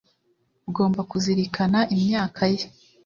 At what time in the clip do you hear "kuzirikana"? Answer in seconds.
1.11-1.79